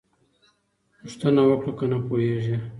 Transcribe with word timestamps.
پوښتنه 0.99 1.41
وکړه 1.45 1.71
که 1.77 1.85
نه 1.91 1.97
پوهېږې. 2.07 2.57